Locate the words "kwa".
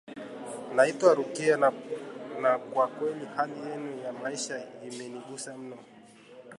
2.73-2.87